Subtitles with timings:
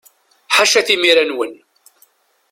[0.55, 1.53] Ḥaca timira-nwen!